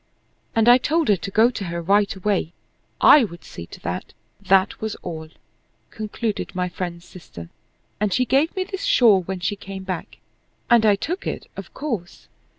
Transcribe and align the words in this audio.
"And 0.55 0.67
I 0.67 0.79
told 0.79 1.09
her 1.09 1.15
to 1.15 1.29
go 1.29 1.51
to 1.51 1.65
her 1.65 1.79
right 1.79 2.15
away, 2.15 2.53
I 3.01 3.23
would 3.23 3.43
see 3.43 3.67
to 3.67 3.79
that; 3.81 4.13
that 4.41 4.81
was 4.81 4.95
all," 5.03 5.29
concluded 5.91 6.55
my 6.55 6.69
friend's 6.69 7.05
sister; 7.05 7.49
"and 7.99 8.11
she 8.11 8.25
gave 8.25 8.55
me 8.55 8.63
this 8.63 8.83
shawl 8.85 9.21
when 9.21 9.41
she 9.41 9.55
came 9.55 9.83
back, 9.83 10.17
and 10.71 10.87
I 10.87 10.95
took 10.95 11.27
it, 11.27 11.45
of 11.55 11.71
course. 11.75 12.27